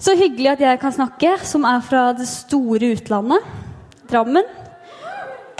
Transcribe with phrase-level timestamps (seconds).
[0.00, 3.44] Så hyggelig at jeg kan snakke, som er fra det store utlandet.
[4.08, 4.46] Drammen.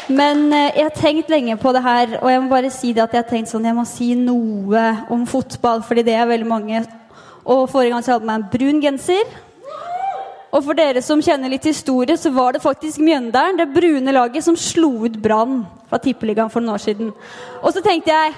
[0.08, 3.04] Men eh, jeg har tenkt lenge på det her, og jeg må bare si det
[3.04, 4.80] at jeg har tenkt sånn, jeg må si noe
[5.12, 6.80] om fotball, fordi det er veldig mange.
[7.44, 9.36] Og Forrige gang så hadde jeg meg en brun genser.
[10.50, 14.42] Og for dere som kjenner litt historie, så var det faktisk Mjøndalen, det brune laget,
[14.42, 15.60] som slo ut Brann
[15.90, 17.12] fra Tippeligaen for noen år siden.
[17.60, 18.34] Og så tenkte jeg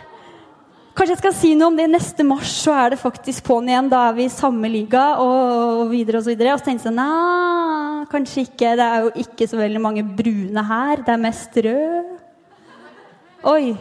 [0.92, 3.87] Kanskje jeg skal si noe om det neste mars, så er det faktisk på'n igjen.
[3.88, 6.52] Da er vi i samme liga og videre og så videre.
[6.52, 8.74] Og så tenkte jeg nei, kanskje ikke.
[8.77, 11.00] Det er jo ikke så veldig mange brune her.
[11.06, 12.11] Det er mest rød.
[13.55, 13.72] Oi.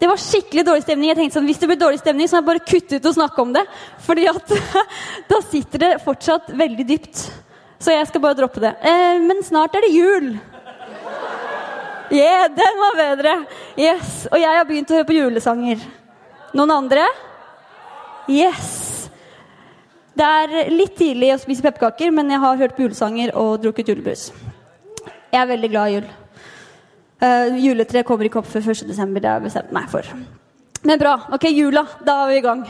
[0.00, 1.12] Det var skikkelig dårlig stemning.
[1.12, 3.16] Jeg tenkte sånn, Hvis det blir dårlig stemning, så må jeg bare kutte ut og
[3.20, 3.64] snakke om det.
[4.08, 4.54] Fordi at
[5.30, 7.22] da sitter det fortsatt veldig dypt.
[7.78, 8.74] Så jeg skal bare droppe det.
[8.82, 10.32] Eh, men snart er det jul.
[12.10, 13.38] Yeah, den var bedre.
[13.78, 14.26] Yes.
[14.32, 15.99] Og jeg har begynt å høre på julesanger.
[16.56, 17.04] Noen andre?
[18.30, 18.70] Yes!
[20.18, 23.92] Det er litt tidlig å spise pepperkaker, men jeg har hørt på julesanger og drukket
[23.92, 24.30] julebrus.
[25.30, 26.08] Jeg er veldig glad i jul.
[27.20, 28.82] Uh, juletreet kommer ikke opp før 1.
[28.88, 29.22] desember.
[29.22, 30.08] Det har jeg bestemt meg for.
[30.82, 31.14] Men bra.
[31.36, 31.84] Ok, jula.
[32.02, 32.64] Da er vi i gang.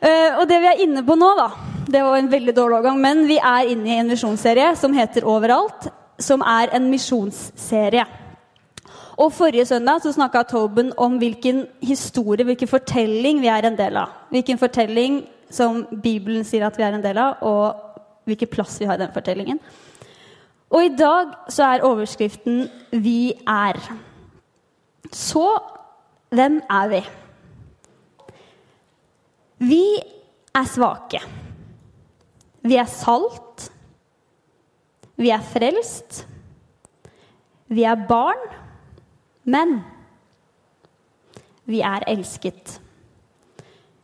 [0.00, 1.48] Uh, og det vi er inne på nå, da
[1.90, 5.26] Det var en veldig dårlig overgang, men vi er inne i en misjonsserie som heter
[5.28, 5.90] Overalt.
[6.18, 8.06] Som er en misjonsserie.
[9.18, 13.96] Og Forrige søndag så snakka Toben om hvilken historie, hvilken fortelling vi er en del
[13.98, 14.12] av.
[14.30, 17.74] Hvilken fortelling som Bibelen sier at vi er en del av, og
[18.28, 19.58] hvilken plass vi har i den fortellingen.
[20.70, 23.92] Og i dag så er overskriften 'Vi er'.
[25.12, 25.58] Så
[26.30, 27.02] hvem er vi?
[29.58, 29.84] Vi
[30.54, 31.20] er svake.
[32.62, 33.72] Vi er salt.
[35.16, 36.26] Vi er frelst.
[37.68, 38.57] Vi er barn.
[39.48, 39.78] Men
[41.68, 42.78] vi er elsket.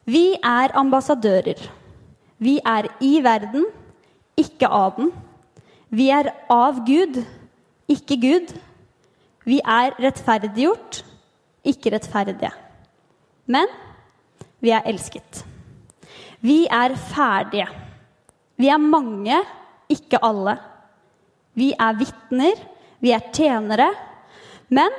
[0.05, 1.60] Vi er ambassadører.
[2.38, 3.66] Vi er i verden,
[4.37, 5.12] ikke av den.
[5.88, 7.21] Vi er av Gud,
[7.88, 8.53] ikke Gud.
[9.44, 11.03] Vi er rettferdiggjort,
[11.65, 12.50] ikke rettferdige.
[13.47, 13.69] Men
[14.65, 15.44] vi er elsket.
[16.44, 17.69] Vi er ferdige.
[18.60, 19.41] Vi er mange,
[19.88, 20.56] ikke alle.
[21.54, 22.60] Vi er vitner,
[23.00, 23.91] vi er tjenere.
[24.69, 24.93] Men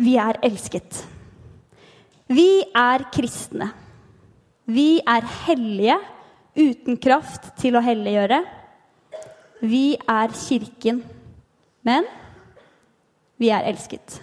[0.00, 1.02] vi er elsket.
[2.30, 3.70] Vi er kristne.
[4.70, 5.98] Vi er hellige
[6.56, 8.40] uten kraft til å helliggjøre.
[9.60, 11.02] Vi er Kirken.
[11.84, 12.06] Men
[13.40, 14.20] vi er elsket.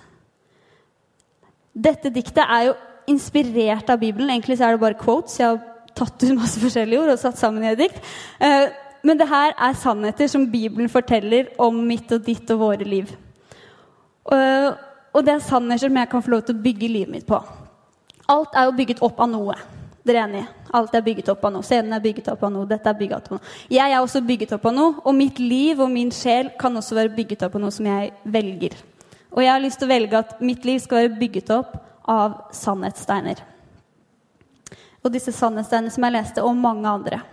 [1.78, 2.76] Dette diktet er jo
[3.12, 4.32] inspirert av Bibelen.
[4.34, 5.38] Egentlig er det bare quotes.
[5.40, 8.02] Jeg har tatt ut masse forskjellige ord og satt sammen i et dikt.
[8.42, 8.74] Eh,
[9.06, 13.14] men det her er sannheter som Bibelen forteller om mitt og ditt og våre liv.
[15.18, 17.40] Og det er sannheter som jeg kan få lov til å bygge livet mitt på.
[18.30, 19.56] Alt er jo bygget opp av noe.
[20.06, 20.50] Dere er enige?
[20.78, 21.66] Alt er bygget opp av noe.
[21.66, 22.68] Scenen er bygget opp av noe.
[22.70, 23.56] Dette er bygget opp av noe.
[23.74, 27.00] Jeg er også bygget opp av noe, og mitt liv og min sjel kan også
[27.00, 28.78] være bygget opp av noe som jeg velger.
[29.34, 31.74] Og jeg har lyst til å velge at mitt liv skal være bygget opp
[32.08, 33.42] av sannhetssteiner.
[35.04, 37.24] Og disse sannhetssteinene som jeg leste, og mange andre.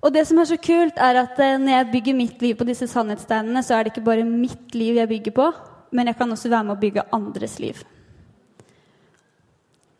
[0.00, 2.66] Og det som er så kult, er at eh, når jeg bygger mitt liv på
[2.68, 5.50] disse sannhetssteinene, så er det ikke bare mitt liv jeg bygger på,
[5.90, 7.80] men jeg kan også være med å bygge andres liv.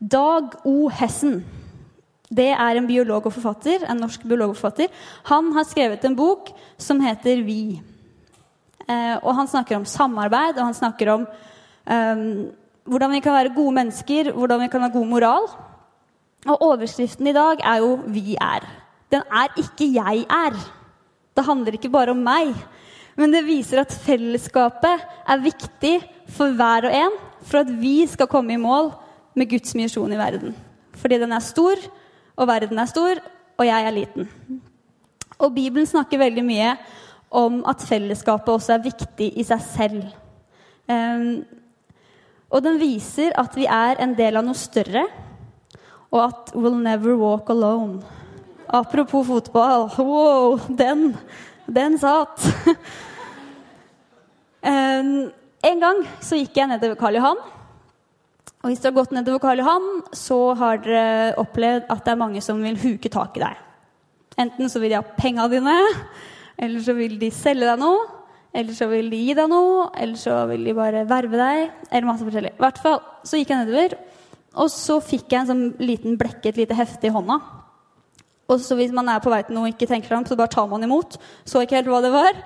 [0.00, 0.88] Dag O.
[0.88, 1.42] Hessen
[2.30, 4.90] det er en biolog og forfatter, en norsk biolog og forfatter.
[5.26, 7.80] Han har skrevet en bok som heter Vi.
[8.86, 11.26] Eh, og Han snakker om samarbeid, og han snakker om
[11.86, 12.22] eh,
[12.86, 15.48] hvordan vi kan være gode mennesker, hvordan vi kan ha god moral.
[16.46, 18.68] Og overskriften i dag er jo 'Vi er'.
[19.10, 20.70] Den er ikke 'jeg er'.
[21.36, 22.54] Det handler ikke bare om meg.
[23.20, 25.98] Men det viser at fellesskapet er viktig
[26.32, 28.94] for hver og en for at vi skal komme i mål
[29.36, 30.54] med Guds misjon i verden.
[30.96, 31.80] Fordi den er stor,
[32.36, 33.20] og verden er stor,
[33.58, 34.28] og jeg er liten.
[35.38, 36.74] Og Bibelen snakker veldig mye
[37.30, 40.00] om at fellesskapet også er viktig i seg selv.
[40.90, 41.44] Um,
[42.50, 45.04] og den viser at vi er en del av noe større,
[46.10, 48.02] og at 'we'll never walk alone'.
[48.68, 49.90] Apropos fotball.
[49.98, 51.16] Wow, den,
[51.66, 52.40] den satt!
[54.62, 57.40] en gang så gikk jeg nedover Karl Johan.
[58.60, 62.20] Og hvis dere har gått nedover Karl Johan, så har dere opplevd at det er
[62.20, 63.66] mange som vil huke tak i deg.
[64.40, 65.76] Enten så vil de ha penga dine,
[66.60, 68.08] eller så vil de selge deg noe.
[68.50, 71.68] Eller så vil de gi deg noe, eller så vil de bare verve deg.
[71.86, 72.50] Eller masse forskjellig.
[72.56, 73.94] I hvert fall så gikk jeg nedover,
[74.58, 77.36] og så fikk jeg en sånn liten blekke, et lite hefte i hånda.
[78.50, 80.38] Og så hvis man er på vei til noe og ikke tenker seg om, så
[80.38, 81.14] bare tar man imot.
[81.46, 82.40] Så ikke helt hva det var.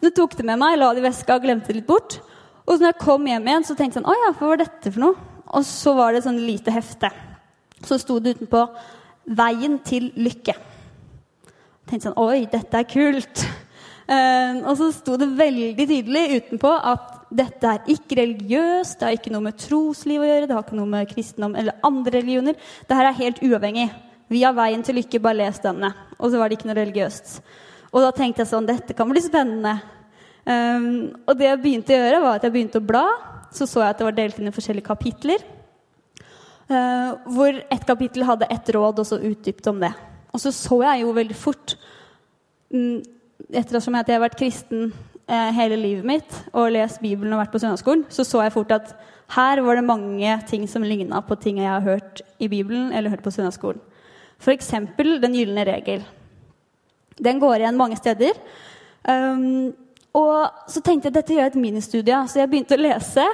[0.00, 2.18] Men tok det med meg, la det i veska glemte det litt bort.
[2.64, 4.62] Og så når jeg kom hjem igjen, så tenkte jeg sånn Å ja, hva var
[4.62, 5.28] dette for noe?
[5.50, 7.10] Og så var det sånn lite hefte.
[7.86, 8.66] Så sto det utenpå
[9.30, 10.56] 'Veien til lykke'.
[10.56, 13.44] Jeg tenkte sånn Oi, dette er kult.
[14.10, 19.14] Uh, og så sto det veldig tydelig utenpå at dette er ikke religiøst, det har
[19.14, 22.56] ikke noe med trosliv å gjøre, det har ikke noe med kristendom eller andre religioner.
[22.88, 23.86] Det her er helt uavhengig.
[24.30, 25.92] Vi har veien til lykke, bare les denne.
[26.18, 27.38] Og så var det ikke noe religiøst.
[27.90, 29.78] Og da tenkte jeg sånn Dette kan bli spennende.
[30.46, 33.06] Um, og det jeg begynte å gjøre, var at jeg begynte å bla.
[33.54, 35.42] Så så jeg at det var delt inn i forskjellige kapitler.
[36.70, 39.92] Uh, hvor ett kapittel hadde ett råd, og så utdypte om det.
[40.30, 41.74] Og så så jeg jo veldig fort
[42.70, 43.00] um,
[43.50, 44.90] ettersom jeg har vært kristen
[45.30, 48.74] eh, hele livet mitt og lest Bibelen og vært på søndagsskolen, så så jeg fort
[48.76, 48.92] at
[49.34, 53.10] her var det mange ting som ligna på ting jeg har hørt i Bibelen eller
[53.10, 53.80] hørt på søndagsskolen.
[54.40, 54.72] F.eks.
[54.96, 56.04] den gylne regel.
[57.18, 58.36] Den går igjen mange steder.
[59.08, 59.72] Um,
[60.16, 63.24] og så tenkte jeg dette gjør jeg et ministudie, så jeg begynte å lese.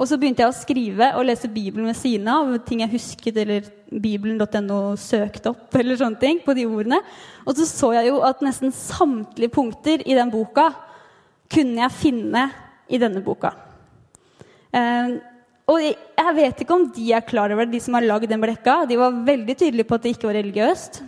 [0.00, 2.54] Og så begynte jeg å skrive og lese Bibelen ved siden av.
[2.64, 7.02] ting jeg husket, eller bibelen.no søkte opp, eller sånne ting, på de ordene.
[7.44, 10.70] Og så så jeg jo at nesten samtlige punkter i den boka
[11.50, 12.46] kunne jeg finne
[12.88, 13.52] i denne boka.
[14.72, 15.18] Um,
[15.70, 18.40] og jeg vet ikke om de er klar over det, de som har lagd den
[18.42, 18.84] blekka.
[18.88, 21.02] De var veldig tydelige på at det ikke var religiøst.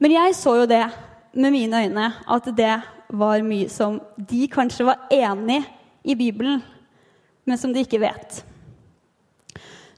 [0.00, 0.84] Men jeg så jo det
[1.32, 2.74] med mine øyne, at det
[3.10, 5.60] var mye som de kanskje var enig
[6.04, 6.62] i Bibelen
[7.50, 8.42] men som de ikke vet.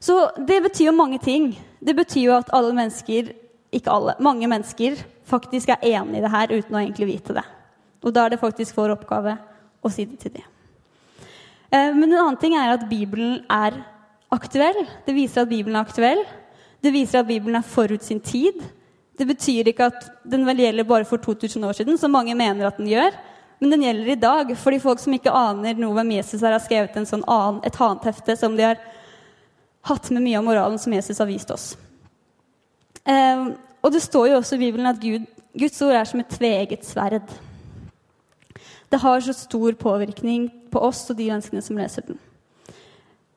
[0.03, 0.17] Så
[0.49, 1.53] det betyr jo mange ting.
[1.81, 3.33] Det betyr jo at alle mennesker,
[3.73, 4.97] ikke alle, mange mennesker
[5.29, 7.45] faktisk er enig i det her uten å egentlig vite det.
[8.03, 9.37] Og da er det faktisk vår oppgave
[9.83, 10.49] å si det til dem.
[11.71, 13.79] Eh, men en annen ting er at Bibelen er
[14.33, 14.83] aktuell.
[15.07, 16.25] Det viser at Bibelen er aktuell.
[16.83, 18.59] Det viser at Bibelen er forut sin tid.
[19.23, 22.67] Det betyr ikke at den vel gjelder bare for 2000 år siden, som mange mener
[22.67, 23.15] at den gjør.
[23.63, 26.97] Men den gjelder i dag, fordi folk som ikke aner noe hvem Jesus har skrevet
[27.07, 28.81] sånn annen, et annet hefte som de har
[29.87, 31.67] hatt med mye av moralen som Jesus har vist oss.
[33.07, 33.45] Eh,
[33.79, 36.83] og det står jo også i Bibelen at Gud, Guds ord er som et tveegget
[36.89, 37.31] sverd.
[38.91, 42.19] Det har så stor påvirkning på oss og de menneskene som leser den.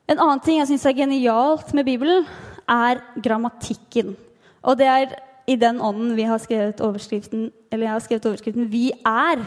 [0.09, 2.25] En annen ting jeg syns er genialt med Bibelen,
[2.65, 4.15] er grammatikken.
[4.65, 5.15] Og det er
[5.47, 9.45] i den ånden vi har skrevet overskriften, eller jeg har skrevet overskriften 'Vi er'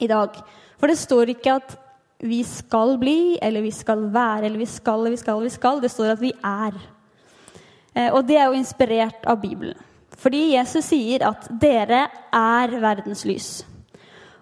[0.00, 0.30] i dag.
[0.78, 1.76] For det står ikke at
[2.20, 5.54] vi skal bli, eller vi skal være, eller vi skal, eller vi skal, eller vi
[5.54, 5.82] skal.
[5.82, 6.72] Det står at vi er.
[7.94, 9.76] Eh, og det er jo inspirert av Bibelen.
[10.16, 13.64] Fordi Jesus sier at 'dere er verdens lys'.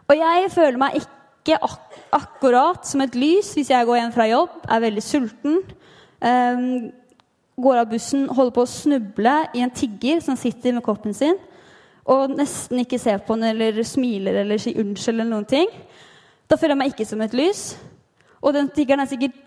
[0.09, 1.81] Og jeg føler meg ikke ak
[2.12, 5.56] akkurat som et lys hvis jeg går hjem fra jobb, er veldig sulten,
[6.23, 6.93] um,
[7.56, 11.37] går av bussen, holder på å snuble i en tigger som sitter med koppen sin
[12.05, 15.71] og nesten ikke ser på den eller smiler eller sier unnskyld eller noen ting,
[16.45, 17.62] da føler jeg meg ikke som et lys.
[18.45, 19.39] Og den tiggeren er sikkert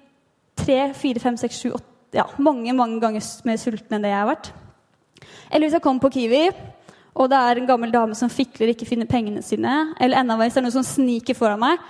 [0.58, 4.22] tre, fire, fem, seks, sju, åtte ja, mange mange ganger mer sulten enn det jeg
[4.22, 4.50] har vært.
[5.52, 6.44] Eller hvis jeg kommer på Kiwi,
[7.18, 10.54] og det er en gammel dame som fikler ikke finner pengene sine, eller enda verre,
[10.54, 11.84] det er noen som sniker foran meg,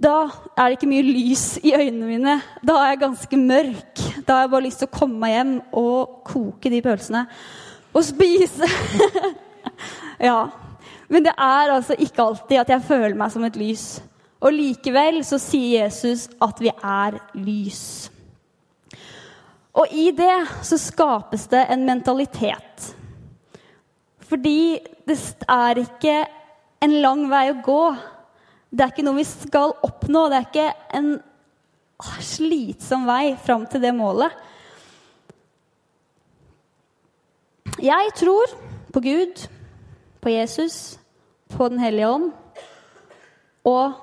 [0.00, 2.36] da er det ikke mye lys i øynene mine.
[2.64, 4.04] Da er jeg ganske mørk.
[4.24, 7.26] Da har jeg bare lyst til å komme meg hjem og koke de pølsene.
[7.92, 8.68] Og spise
[10.30, 10.46] Ja.
[11.10, 13.84] Men det er altså ikke alltid at jeg føler meg som et lys.
[14.40, 17.82] Og likevel så sier Jesus at vi er lys.
[19.76, 22.86] Og i det så skapes det en mentalitet.
[24.30, 24.78] Fordi
[25.08, 25.18] det
[25.50, 26.16] er ikke
[26.84, 27.84] en lang vei å gå.
[28.70, 30.28] Det er ikke noe vi skal oppnå.
[30.30, 31.10] Det er ikke en
[32.22, 34.32] slitsom vei fram til det målet.
[37.80, 38.52] Jeg tror
[38.92, 39.46] på Gud
[40.20, 40.98] på Jesus,
[41.48, 42.30] på Den hellige ånd
[43.64, 43.94] og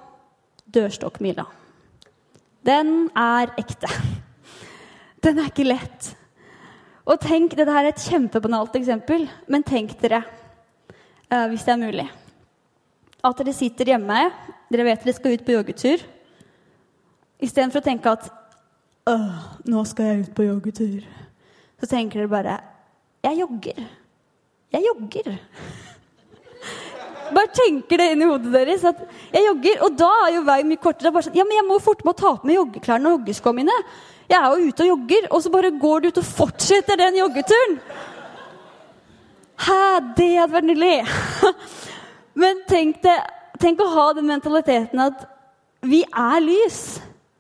[0.74, 1.46] dørstokkmila.
[2.66, 3.90] Den er ekte.
[5.24, 6.12] Den er ikke lett.
[7.08, 10.24] Og tenk, Dette er et kjempebanalt eksempel, men tenk dere,
[11.32, 12.08] uh, hvis det er mulig,
[13.24, 14.20] at dere sitter hjemme,
[14.72, 16.04] dere vet dere skal ut på joggetur,
[17.44, 18.30] istedenfor å tenke at
[19.68, 21.06] nå skal jeg ut på joggetur,
[21.80, 22.58] så tenker dere bare
[23.24, 23.86] Jeg jogger.
[24.72, 25.38] Jeg jogger.
[27.34, 28.84] Bare tenker det inn i hodet deres.
[28.84, 29.00] at
[29.34, 31.12] jeg jogger, Og da er jo veien mye kortere.
[31.12, 33.64] Bare sånn, ja, men jeg må forte meg å ta på meg joggeklærne og joggeskoene
[33.64, 33.78] mine.
[34.28, 37.20] Jeg er jo ute og jogger, og så bare går du ut og fortsetter den
[37.22, 37.80] joggeturen.
[39.58, 39.82] Hæ,
[40.18, 40.98] det hadde vært nydelig!
[42.42, 43.16] Men tenk, det,
[43.62, 45.26] tenk å ha den mentaliteten at
[45.86, 46.98] vi er lys.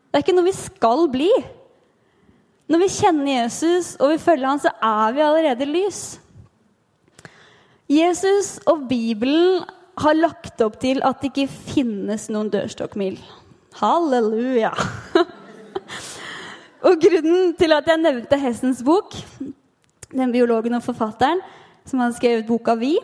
[0.07, 1.31] Det er ikke noe vi skal bli.
[2.67, 6.01] Når vi kjenner Jesus og vi følger han, så er vi allerede lys.
[7.87, 9.63] Jesus og Bibelen
[9.97, 13.15] har lagt opp til at det ikke finnes noen dørstokkmil.
[13.79, 14.73] Halleluja!
[16.87, 19.15] og grunnen til at jeg nevnte Hessens bok,
[20.11, 21.39] den biologen og forfatteren
[21.87, 22.97] som har skrevet boka Vi,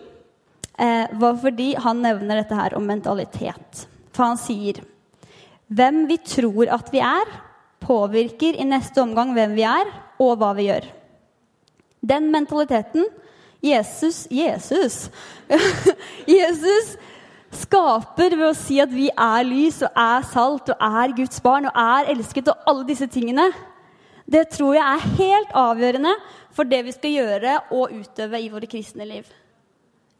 [0.77, 3.85] eh, var fordi han nevner dette her om mentalitet.
[4.13, 4.81] For han sier
[5.73, 7.29] hvem vi tror at vi er,
[7.83, 9.89] påvirker i neste omgang hvem vi er,
[10.21, 10.85] og hva vi gjør.
[12.03, 13.07] Den mentaliteten
[13.63, 15.07] Jesus Jesus
[16.27, 16.95] Jesus
[17.53, 21.69] skaper ved å si at vi er lys og er salt og er Guds barn
[21.69, 23.45] og er elsket og alle disse tingene,
[24.25, 26.13] det tror jeg er helt avgjørende
[26.55, 29.27] for det vi skal gjøre og utøve i våre kristne liv.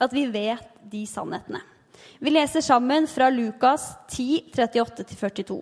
[0.04, 1.62] At vi vet de sannhetene.
[2.20, 5.62] Vi leser sammen fra Lukas 10, 38-42.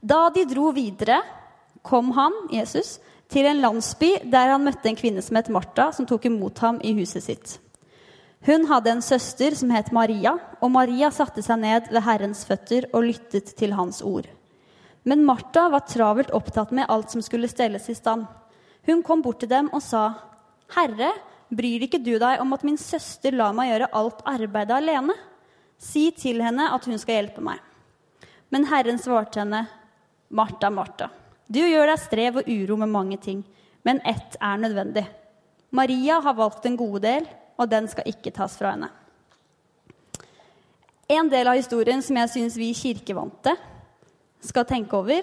[0.00, 1.20] Da de dro videre,
[1.82, 2.98] kom han, Jesus,
[3.30, 6.80] til en landsby der han møtte en kvinne som het Martha, som tok imot ham
[6.82, 7.56] i huset sitt.
[8.46, 12.86] Hun hadde en søster som het Maria, og Maria satte seg ned ved Herrens føtter
[12.92, 14.28] og lyttet til hans ord.
[15.06, 18.26] Men Martha var travelt opptatt med alt som skulle stelles i stand.
[18.86, 20.14] Hun kom bort til dem og sa,
[20.70, 21.12] 'Herre,
[21.50, 25.16] bryr ikke du deg om at min søster lar meg gjøre alt arbeidet alene?'
[25.78, 27.60] 'Si til henne at hun skal hjelpe meg.'
[28.50, 29.66] Men Herren svarte henne,
[30.30, 31.10] 'Martha, Martha,
[31.48, 33.44] du gjør deg strev og uro med mange ting,
[33.84, 35.06] men ett er nødvendig.'
[35.70, 37.26] Maria har valgt en god del,
[37.58, 38.88] og den skal ikke tas fra henne.
[41.08, 43.52] En del av historien som jeg syns vi kirkevante
[44.42, 45.22] skal tenke over,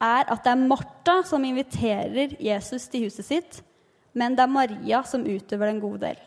[0.00, 3.60] er at det er Martha som inviterer Jesus til huset sitt,
[4.12, 6.20] men det er Maria som utøver den gode del.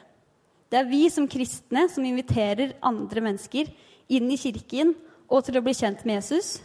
[0.72, 3.70] Det er vi som kristne som inviterer andre mennesker
[4.10, 4.96] inn i kirken
[5.30, 6.56] og til å bli kjent med Jesus.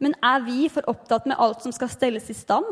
[0.00, 2.68] Men er vi for opptatt med alt som skal stelles i stand?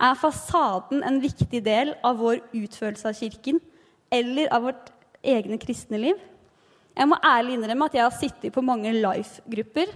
[0.00, 3.60] Er fasaden en viktig del av vår utførelse av kirken
[4.10, 4.90] eller av vårt
[5.22, 6.18] egne kristne liv?
[6.96, 9.92] Jeg må ærlig innrømme at jeg har sittet på mange life-grupper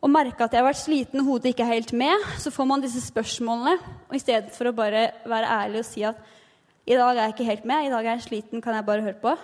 [0.00, 3.02] og merka at jeg har vært sliten, hodet ikke helt med, så får man disse
[3.04, 3.76] spørsmålene.
[4.08, 6.20] Og i stedet for å bare være ærlig og si at
[6.88, 9.04] i dag er jeg ikke helt med, i dag er jeg sliten, kan jeg bare
[9.04, 9.34] høre på?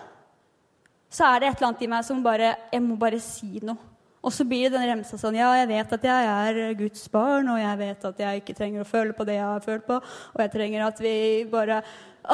[1.12, 3.78] Så er det et eller annet i meg som bare Jeg må bare si noe.
[4.26, 7.46] Og så blir det den remsa sånn Ja, jeg vet at jeg er Guds barn,
[7.52, 10.00] og jeg vet at jeg ikke trenger å føle på det jeg har følt på,
[10.00, 11.16] og jeg trenger at vi
[11.52, 11.82] bare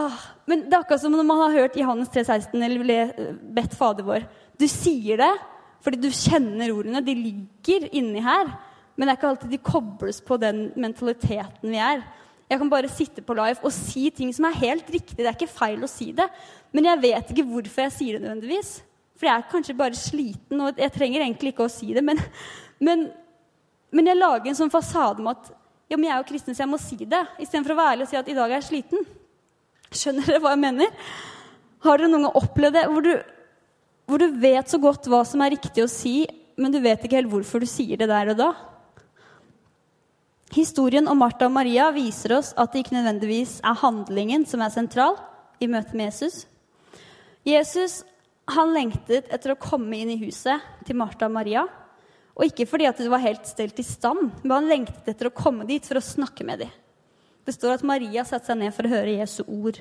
[0.01, 0.23] åh.
[0.49, 3.13] Men det er akkurat som når man har hørt Johannes 3,16 eller
[3.59, 4.25] bedt Fader vår.
[4.57, 5.33] Du sier det,
[5.83, 7.03] fordi du kjenner ordene.
[7.05, 8.51] De ligger inni her.
[8.95, 12.03] Men det er ikke alltid de kobles på den mentaliteten vi er.
[12.53, 15.17] Jeg kan bare sitte på live og si ting som er helt riktig.
[15.17, 16.27] Det er ikke feil å si det.
[16.75, 18.75] Men jeg vet ikke hvorfor jeg sier det nødvendigvis.
[19.17, 22.03] For jeg er kanskje bare sliten, og jeg trenger egentlig ikke å si det.
[22.05, 22.21] Men,
[22.83, 23.07] men,
[23.95, 25.53] men jeg lager en sånn fasade med at
[25.93, 27.21] ja, men jeg er jo kristen, så jeg må si det.
[27.43, 29.07] Istedenfor å være ærlig og si at i dag er jeg sliten.
[29.93, 31.09] Skjønner dere hva jeg mener?
[31.85, 33.13] Har dere noen gang opplevd det hvor du
[34.13, 36.27] hvor du vet så godt hva som er riktig å si,
[36.61, 38.51] men du vet ikke helt hvorfor du sier det der og da.
[40.53, 44.75] Historien om Martha og Maria viser oss at det ikke nødvendigvis er handlingen som er
[44.75, 45.17] sentral
[45.65, 46.43] i møte med Jesus.
[47.49, 48.03] Jesus
[48.53, 51.65] han lengtet etter å komme inn i huset til Martha og Maria.
[52.37, 55.37] Og ikke fordi at det var helt stelt i stand, men han lengtet etter å
[55.37, 56.77] komme dit for å snakke med dem.
[57.49, 59.81] Det står at Maria satte seg ned for å høre Jesu ord.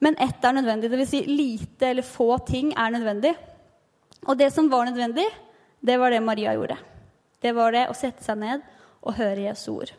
[0.00, 0.90] Men ett er nødvendig.
[0.90, 1.10] Dvs.
[1.12, 3.34] Si lite eller få ting er nødvendig.
[4.26, 5.26] Og det som var nødvendig,
[5.80, 6.76] det var det Maria gjorde.
[7.42, 8.64] Det var det å sette seg ned
[9.00, 9.92] og høre Jesu ord.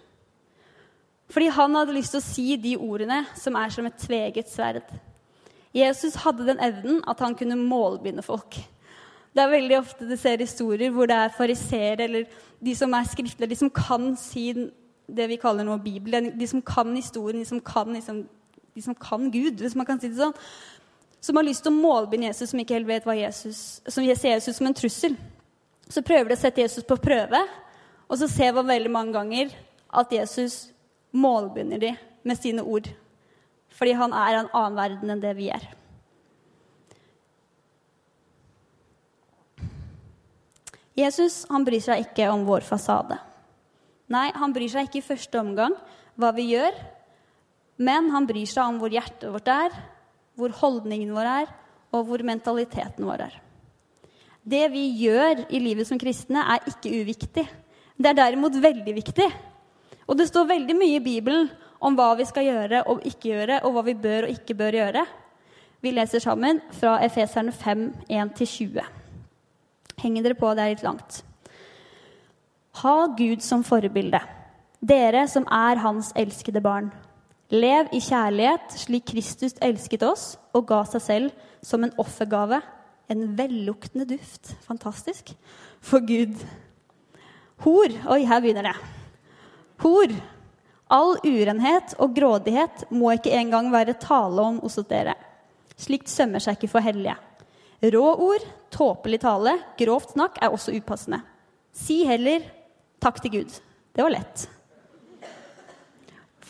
[1.31, 4.84] Fordi han hadde lyst til å si de ordene som er som et tveget sverd.
[5.74, 8.58] Jesus hadde den evnen at han kunne målbinde folk.
[9.31, 12.25] Det er veldig ofte du ser historier hvor det er fariseere eller
[12.60, 14.50] de som er skriftlige, de som kan si
[15.12, 18.25] det vi kaller nå Bibelen, de som kan historien, de som kan liksom,
[18.75, 20.35] de som kan Gud, hvis man kan si det sånn,
[21.21, 24.37] som har lyst til å målbinde Jesus, som ikke helt vet hva Jesus, som ser
[24.37, 25.17] Jesus som en trussel.
[25.91, 27.43] Så prøver de å sette Jesus på prøve,
[28.07, 29.51] og så ser man veldig mange ganger
[30.01, 30.71] at Jesus
[31.11, 31.91] målbinder de
[32.23, 32.87] med sine ord.
[33.75, 35.67] Fordi han er en annen verden enn det vi er.
[40.97, 43.17] Jesus han bryr seg ikke om vår fasade.
[44.11, 45.75] Nei, han bryr seg ikke i første omgang
[46.19, 46.75] hva vi gjør,
[47.77, 49.75] men han bryr seg om hvor hjertet vårt er,
[50.37, 51.53] hvor holdningen vår er,
[51.91, 53.39] og hvor mentaliteten vår er.
[54.41, 57.45] Det vi gjør i livet som kristne, er ikke uviktig.
[57.97, 59.27] Det er derimot veldig viktig.
[60.09, 61.51] Og det står veldig mye i Bibelen
[61.81, 64.77] om hva vi skal gjøre og ikke gjøre, og hva vi bør og ikke bør
[64.79, 65.05] gjøre.
[65.81, 68.81] Vi leser sammen fra Efeserne 5, 1-20.
[70.01, 70.49] Henger dere på?
[70.53, 71.21] Det er litt langt.
[72.81, 74.21] Ha Gud som forbilde,
[74.79, 76.89] dere som er Hans elskede barn.
[77.51, 82.62] Lev i kjærlighet slik Kristus elsket oss og ga seg selv som en offergave,
[83.12, 85.34] en velluktende duft Fantastisk.
[85.84, 86.38] For Gud.
[87.65, 88.77] Hor Oi, her begynner det.
[89.84, 90.13] Hor.
[90.91, 95.17] All urenhet og grådighet må ikke engang være tale om hos dere.
[95.75, 97.17] Slikt sømmer seg ikke for hellige.
[97.81, 101.20] Rå ord, tåpelig tale, grovt snakk er også upassende.
[101.75, 102.43] Si heller
[103.01, 103.62] takk til Gud.
[103.91, 104.48] Det var lett.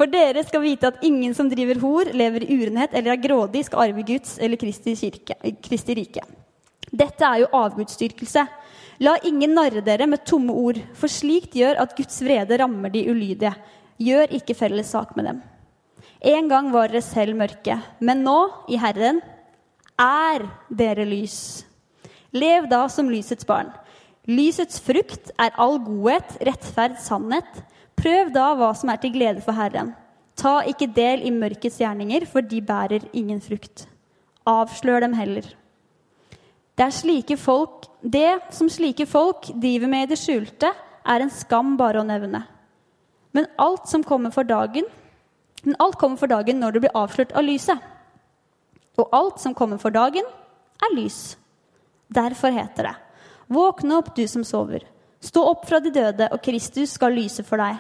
[0.01, 3.61] For dere skal vite at ingen som driver hor, lever i urenhet eller er grådig,
[3.67, 6.23] skal arve Guds eller Kristi, kirke, Kristi rike.
[6.89, 8.47] Dette er jo avgudsdyrkelse.
[9.05, 13.05] La ingen narre dere med tomme ord, for slikt gjør at Guds vrede rammer de
[13.13, 13.53] ulydige.
[14.01, 15.45] Gjør ikke felles sak med dem.
[16.33, 18.39] En gang var dere selv mørke, men nå,
[18.73, 19.21] i Herren,
[20.01, 20.47] er
[20.81, 21.37] dere lys.
[22.33, 23.69] Lev da som lysets barn.
[24.25, 27.67] Lysets frukt er all godhet, rettferd, sannhet
[28.01, 29.91] Prøv da hva som er til glede for Herren.
[30.37, 33.85] Ta ikke del i mørkets gjerninger, for de bærer ingen frukt.
[34.49, 35.45] Avslør dem heller.
[36.79, 40.71] Det, slike folk, det som slike folk driver med i det skjulte,
[41.05, 42.41] er en skam bare å nevne.
[43.37, 44.87] Men alt som kommer for dagen,
[45.61, 47.77] men alt kommer for dagen når det blir avslørt av lyset.
[48.97, 50.25] Og alt som kommer for dagen,
[50.81, 51.35] er lys.
[52.09, 52.95] Derfor heter det,
[53.51, 54.87] våkne opp, du som sover.
[55.21, 57.77] Stå opp fra de døde, og Kristus skal lyse for deg.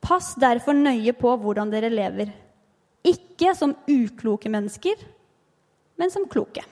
[0.00, 2.32] Pass derfor nøye på hvordan dere lever.
[3.06, 5.00] Ikke som ukloke mennesker,
[6.00, 6.64] men som kloke.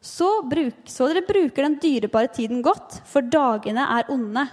[0.00, 4.44] Så, bruk, så dere bruker den dyrebare tiden godt, for dagene er onde.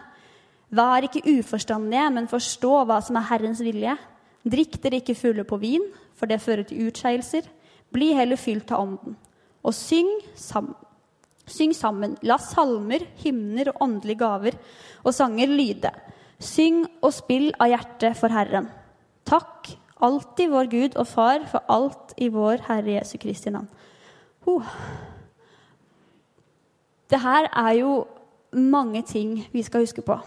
[0.74, 3.94] Vær ikke uforstandige, men forstå hva som er Herrens vilje.
[4.46, 5.86] Drikk dere ikke fulle på vin,
[6.18, 7.46] for det fører til utskeielser.
[7.94, 9.16] Bli heller fylt av Ånden.
[9.66, 10.76] Og syng sammen.
[11.46, 12.16] Syng sammen.
[12.26, 14.58] La salmer, hymner og åndelige gaver
[15.04, 15.92] og sanger lyde.
[16.40, 18.68] Syng og spill av hjertet for Herren.
[19.26, 19.72] Takk
[20.04, 23.70] alltid vår Gud og Far for alt i vår Herre Jesu Kristi navn.
[24.46, 24.66] Oh.
[27.10, 27.94] Det her er jo
[28.52, 30.18] mange ting vi skal huske på.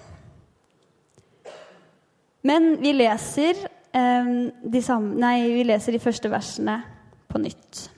[2.42, 4.32] Men vi leser, eh,
[4.72, 6.80] de, samme, nei, vi leser de første versene
[7.28, 7.88] på nytt.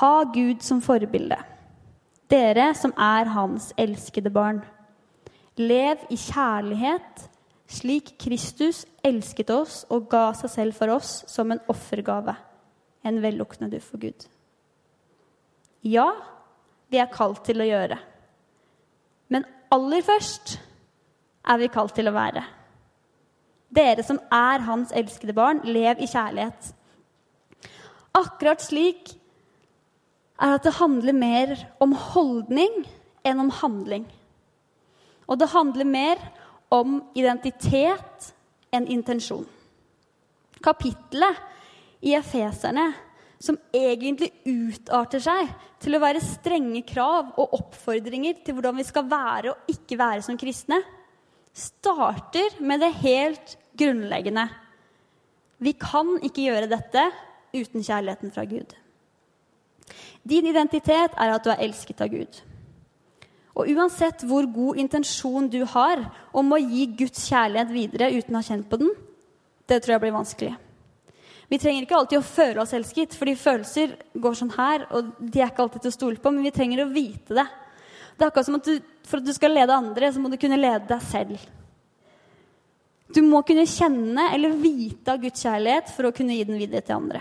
[0.00, 1.38] Ha Gud som forbilde,
[2.30, 4.60] dere som er Hans elskede barn.
[5.56, 7.22] Lev i kjærlighet,
[7.66, 12.34] slik Kristus elsket oss og ga seg selv for oss som en offergave,
[13.06, 14.26] en velluktende for Gud.
[15.86, 16.10] Ja,
[16.92, 17.98] vi er kalt til å gjøre.
[19.32, 20.58] Men aller først
[21.46, 22.42] er vi kalt til å være.
[23.76, 26.72] Dere som er hans elskede barn, lev i kjærlighet.
[28.16, 29.16] Akkurat slik
[30.40, 32.84] er at det handler mer om holdning
[33.26, 34.06] enn om handling.
[35.26, 36.20] Og det handler mer
[36.72, 38.30] om identitet
[38.74, 39.46] enn intensjon.
[40.62, 41.42] Kapittelet
[42.06, 42.90] i Efeserne,
[43.38, 45.50] som egentlig utarter seg
[45.82, 50.24] til å være strenge krav og oppfordringer til hvordan vi skal være og ikke være
[50.24, 50.80] som kristne,
[51.56, 54.46] starter med det helt grunnleggende.
[55.58, 57.06] Vi kan ikke gjøre dette
[57.56, 58.74] uten kjærligheten fra Gud.
[60.26, 62.40] Din identitet er at du er elsket av Gud.
[63.56, 66.02] Og uansett hvor god intensjon du har
[66.36, 68.92] om å gi Guds kjærlighet videre uten å ha kjent på den,
[69.66, 70.54] det tror jeg blir vanskelig.
[71.48, 75.40] Vi trenger ikke alltid å føle oss elsket, fordi følelser går sånn her, og de
[75.40, 77.46] er ikke alltid til å stole på, men vi trenger å vite det.
[78.16, 80.34] Det er akkurat som at du, For at du skal lede andre, så må du
[80.40, 81.42] kunne lede deg selv.
[83.14, 86.82] Du må kunne kjenne eller vite av Guds kjærlighet for å kunne gi den videre
[86.82, 87.20] til andre.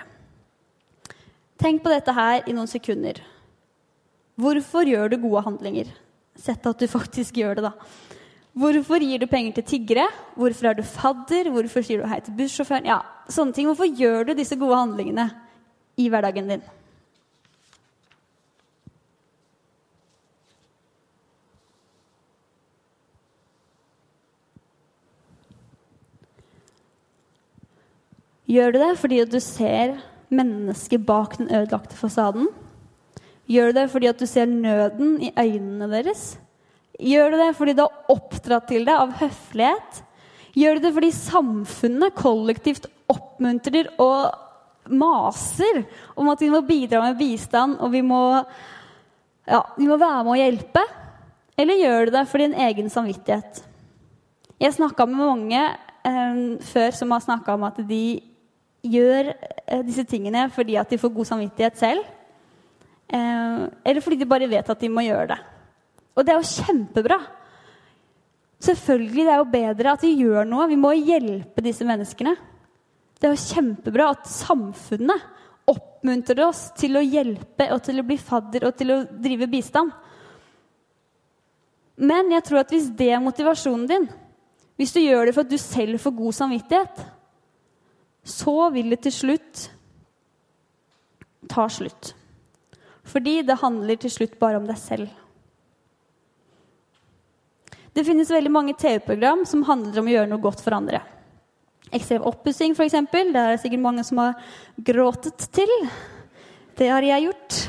[1.61, 3.21] Tenk på dette her i noen sekunder.
[4.41, 5.93] Hvorfor gjør du gode handlinger?
[6.35, 7.73] Sett at du faktisk gjør det, da.
[8.55, 10.05] Hvorfor gir du penger til tiggere?
[10.39, 11.49] Hvorfor er du fadder?
[11.51, 12.87] Hvorfor sier du hei til bussjåføren?
[12.87, 13.67] Ja, sånne ting.
[13.67, 15.29] Hvorfor gjør du disse gode handlingene
[15.99, 16.63] i hverdagen din?
[28.45, 29.97] Gjør du det fordi du ser
[30.31, 32.47] mennesket bak den ødelagte fasaden?
[33.45, 36.35] Gjør du det fordi at du ser nøden i øynene deres?
[36.99, 40.01] Gjør du det fordi du har oppdratt til det av høflighet?
[40.55, 44.33] Gjør du det fordi samfunnet kollektivt oppmuntrer og
[44.89, 45.83] maser
[46.15, 48.21] om at vi må bidra med bistand, og vi må,
[49.49, 50.83] ja, vi må være med å hjelpe?
[51.59, 53.61] Eller gjør du det for din egen samvittighet?
[54.61, 58.21] Jeg snakka med mange eh, før som har snakka om at de
[58.85, 62.05] gjør eh, disse tingene fordi at de får god samvittighet selv.
[63.07, 65.39] Eh, eller fordi de bare vet at de må gjøre det.
[66.15, 67.19] Og det er jo kjempebra.
[68.65, 70.69] Selvfølgelig det er jo bedre at vi gjør noe.
[70.71, 72.35] Vi må hjelpe disse menneskene.
[73.19, 75.31] Det er jo kjempebra at samfunnet
[75.69, 79.93] oppmuntrer oss til å hjelpe og til å bli fadder og til å drive bistand.
[81.95, 84.07] Men jeg tror at hvis det er motivasjonen din,
[84.75, 87.05] hvis du gjør det for at du selv får god samvittighet,
[88.25, 89.65] så vil det til slutt
[91.51, 92.11] ta slutt.
[93.05, 95.11] Fordi det handler til slutt bare om deg selv.
[97.95, 100.99] Det finnes veldig mange TV-program som handler om å gjøre noe godt for andre.
[101.95, 102.97] Ekstrem oppussing, f.eks.
[103.13, 104.35] Det er sikkert mange som har
[104.75, 105.71] gråtet til.
[106.75, 107.59] Det har jeg gjort.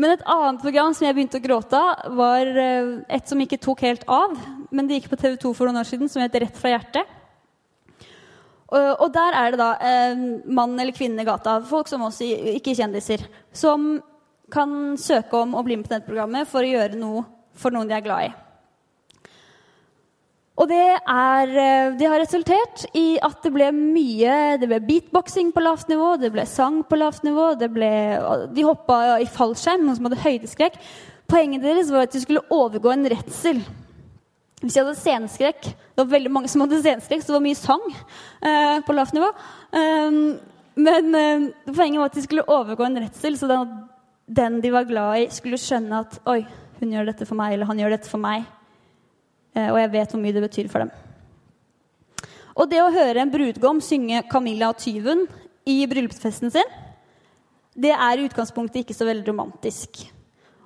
[0.00, 3.60] Men et annet program som jeg begynte å gråte av, var eh, et som ikke
[3.60, 4.32] tok helt av.
[4.72, 7.16] Men det gikk på TV 2 for noen år siden, som het Rett fra hjertet.
[8.70, 12.76] Og, der er det da eh, mann eller kvinne i gata, folk som også ikke
[12.78, 13.96] kjendiser, som
[14.52, 17.26] kan søke om å bli med på dette programmet for å gjøre noe
[17.60, 18.30] for noen de er glad i.
[20.60, 25.54] Og det, er, eh, det, har resultert i at det ble mye Det ble beatboxing
[25.56, 27.92] på lavt nivå, det ble sang på lavt nivå, ble,
[28.52, 30.76] de hoppa i fallskjerm, noen som hadde høydeskrekk.
[31.30, 33.62] Poenget deres var at de skulle overgå en redsel.
[34.60, 37.58] Hvis de hadde sceneskrekk Det var veldig mange som hadde sceneskrekk, så det var mye
[37.58, 39.30] sang eh, på lavt nivå.
[39.72, 40.20] Um,
[40.80, 43.72] men eh, poenget var at de skulle overgå en redsel, så den,
[44.30, 46.44] den de var glad i, skulle skjønne at Oi,
[46.78, 48.44] hun gjør dette for meg, eller han gjør dette for meg.
[49.56, 50.92] Eh, og jeg vet hvor mye det betyr for dem.
[52.60, 55.26] Og det å høre en brudgom synge 'Camilla og tyven'
[55.66, 56.76] i bryllupsfesten sin,
[57.76, 60.02] det er i utgangspunktet ikke så veldig romantisk.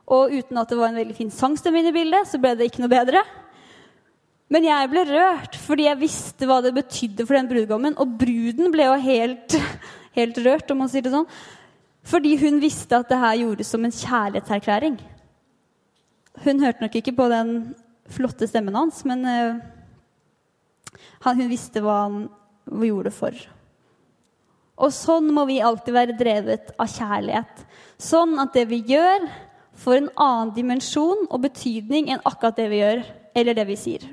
[0.06, 2.68] Og uten at det var en veldig fin sangstemme inne i bildet, så ble det
[2.68, 3.22] ikke noe bedre.
[4.52, 7.96] Men jeg ble rørt fordi jeg visste hva det betydde for den brudgommen.
[8.00, 9.56] Og bruden ble jo helt,
[10.18, 11.28] helt rørt, om man sier det sånn.
[12.04, 14.98] Fordi hun visste at det her gjordes som en kjærlighetserklæring.
[16.44, 17.54] Hun hørte nok ikke på den
[18.12, 22.26] flotte stemmen hans, men han, hun visste hva han
[22.68, 23.38] gjorde det for.
[24.74, 27.64] Og sånn må vi alltid være drevet av kjærlighet.
[28.00, 29.28] Sånn at det vi gjør,
[29.74, 34.04] får en annen dimensjon og betydning enn akkurat det vi gjør, eller det vi sier.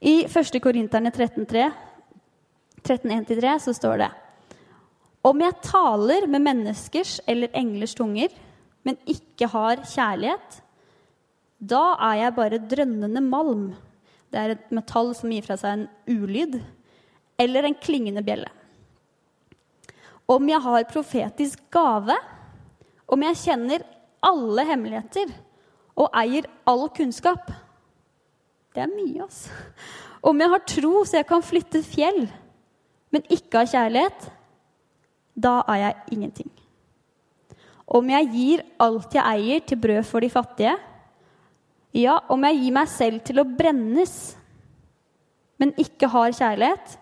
[0.00, 0.60] I 1.
[0.62, 1.70] Korinterne 13.1-3
[2.82, 4.10] 13, så står det
[5.22, 8.32] Om jeg taler med menneskers eller englers tunger,
[8.82, 10.58] men ikke har kjærlighet,
[11.62, 13.68] da er jeg bare drønnende malm.
[14.32, 16.58] Det er et metall som gir fra seg en ulyd.
[17.38, 18.50] Eller en klingende bjelle.
[20.26, 22.16] Om jeg har profetisk gave,
[23.06, 23.86] om jeg kjenner
[24.24, 25.30] alle hemmeligheter
[25.98, 27.50] og eier all kunnskap
[28.72, 29.50] Det er mye, altså.
[30.24, 32.22] Om jeg har tro så jeg kan flytte fjell,
[33.12, 34.30] men ikke har kjærlighet,
[35.34, 36.50] da er jeg ingenting.
[37.86, 40.74] Om jeg gir alt jeg eier, til brød for de fattige,
[41.92, 44.16] ja, om jeg gir meg selv til å brennes,
[45.60, 46.96] men ikke har kjærlighet,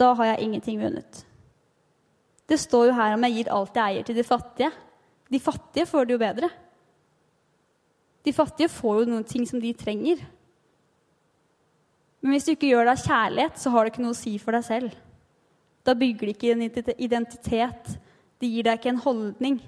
[0.00, 1.24] da har jeg ingenting vunnet.
[2.48, 4.70] Det står jo her om jeg gir alt jeg eier, til de fattige.
[5.30, 6.50] De fattige får det jo bedre.
[8.26, 10.24] De fattige får jo noen ting som de trenger.
[12.20, 14.34] Men hvis du ikke gjør det av kjærlighet, så har det ikke noe å si
[14.42, 14.96] for deg selv.
[15.86, 16.64] Da bygger det ikke en
[16.98, 17.94] identitet.
[18.40, 19.60] Det gir deg ikke en holdning.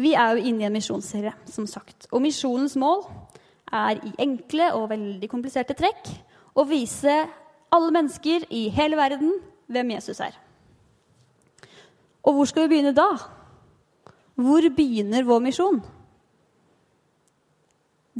[0.00, 2.08] Vi er jo inne i en misjonsserie, som sagt.
[2.10, 3.04] Og misjonens mål
[3.70, 6.08] er i enkle og veldig kompliserte trekk
[6.56, 7.16] å vise
[7.70, 9.36] alle mennesker i hele verden
[9.70, 10.34] hvem Jesus er.
[12.26, 13.08] Og hvor skal vi begynne da?
[14.40, 15.80] Hvor begynner vår misjon?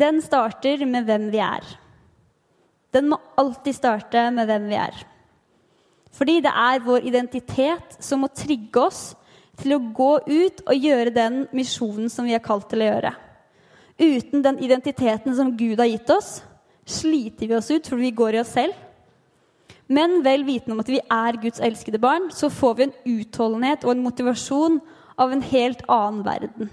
[0.01, 1.65] Den starter med hvem vi er.
[2.95, 5.01] Den må alltid starte med hvem vi er.
[6.17, 9.03] Fordi det er vår identitet som må trigge oss
[9.61, 13.13] til å gå ut og gjøre den misjonen som vi er kalt til å gjøre.
[14.01, 16.41] Uten den identiteten som Gud har gitt oss,
[16.89, 18.75] sliter vi oss ut fordi vi går i oss selv.
[19.91, 23.85] Men vel vitende om at vi er Guds elskede barn, så får vi en utholdenhet
[23.85, 24.79] og en motivasjon
[25.21, 26.71] av en helt annen verden.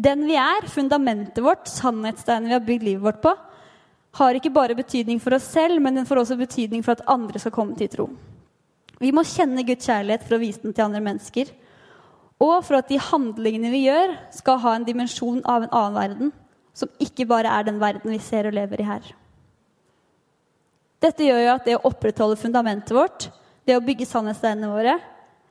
[0.00, 3.32] Den vi er, fundamentet vårt, sannhetssteinen vi har bygd livet vårt på,
[4.18, 7.38] har ikke bare betydning for oss selv, men den får også betydning for at andre
[7.38, 8.08] skal komme til tro.
[9.00, 11.52] Vi må kjenne Guds kjærlighet for å vise den til andre mennesker.
[12.40, 16.32] Og for at de handlingene vi gjør, skal ha en dimensjon av en annen verden.
[16.76, 19.06] Som ikke bare er den verden vi ser og lever i her.
[21.00, 23.30] Dette gjør jo at det å opprettholde fundamentet vårt,
[23.64, 24.98] det å bygge sannhetssteinene våre,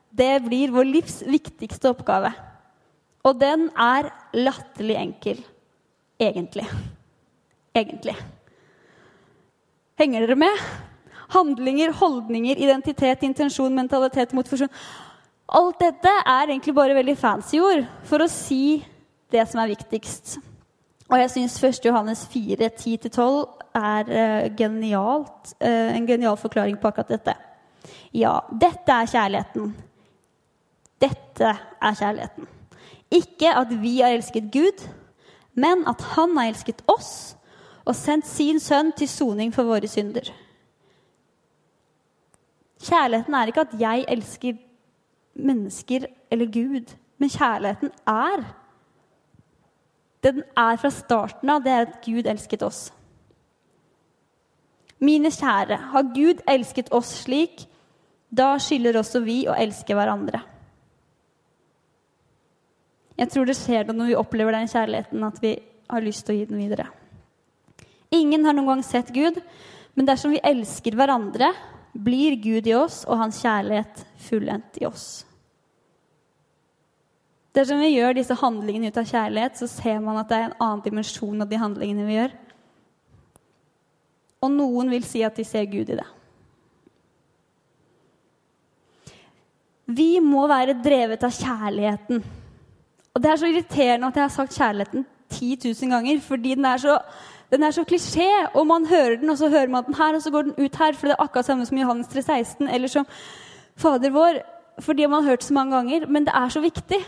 [0.10, 2.32] det blir vår livs viktigste oppgave.
[3.26, 5.42] Og den er latterlig enkel,
[6.22, 6.66] egentlig.
[7.76, 8.16] egentlig?
[10.00, 10.60] Henger dere med?
[11.34, 14.72] Handlinger, holdninger, identitet, intensjon, mentalitet, motivasjon.
[15.60, 18.80] Alt dette er egentlig bare veldig fancy ord for å si
[19.34, 20.38] det som er viktigst.
[21.10, 21.82] Og jeg syns 1.
[21.90, 23.42] Johannes 4, 10-12
[23.76, 27.36] er uh, genialt, uh, en genial forklaring på akkurat dette.
[28.16, 29.74] Ja, dette er kjærligheten.
[31.02, 32.48] Dette er kjærligheten.
[33.20, 34.86] Ikke at vi har elsket Gud,
[35.60, 37.36] men at Han har elsket oss
[37.86, 40.30] og sendt sin sønn til soning for våre synder.
[42.80, 44.60] Kjærligheten er ikke at jeg elsker
[45.40, 48.48] mennesker eller Gud, men kjærligheten er
[50.24, 51.64] Det Den er fra starten av.
[51.64, 52.92] Det er at Gud elsket oss.
[55.00, 57.64] Mine kjære, har Gud elsket oss slik,
[58.30, 60.42] da skylder også vi å elske hverandre.
[63.16, 65.56] Jeg tror det skjer noe når vi opplever den kjærligheten, at vi
[65.90, 66.90] har lyst til å gi den videre.
[68.16, 69.38] Ingen har noen gang sett Gud,
[69.94, 71.52] men dersom vi elsker hverandre,
[71.94, 75.08] blir Gud i oss og hans kjærlighet fullendt i oss.
[77.56, 80.62] Dersom vi gjør disse handlingene ut av kjærlighet, så ser man at det er en
[80.62, 82.36] annen dimensjon av de handlingene vi gjør.
[84.46, 86.08] Og noen vil si at de ser Gud i det.
[89.90, 92.22] Vi må være drevet av kjærligheten.
[93.10, 96.68] Og det er så irriterende at jeg har sagt kjærligheten 10 000 ganger, fordi den
[96.70, 97.00] er så,
[97.50, 98.30] den er så klisjé.
[98.54, 100.76] Og man hører den, og så hører man den her, og så går den ut
[100.76, 100.94] her.
[100.94, 103.08] For det er akkurat samme som Johannes 3,16 eller som
[103.80, 104.42] Fader vår.
[104.80, 106.08] Fordi man har hørt så mange ganger.
[106.08, 107.00] Men det er så viktig.